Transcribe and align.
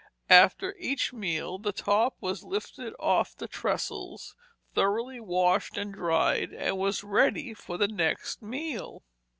After 0.31 0.75
each 0.79 1.13
meal 1.13 1.59
the 1.59 1.71
top 1.71 2.15
was 2.21 2.43
lifted 2.43 2.95
off 2.99 3.35
the 3.35 3.47
trestles, 3.47 4.35
thoroughly 4.73 5.19
washed 5.19 5.77
and 5.77 5.93
dried, 5.93 6.51
and 6.51 6.79
was 6.79 7.03
ready 7.03 7.53
for 7.53 7.77
the 7.77 7.87
next 7.87 8.41
meal. 8.41 9.03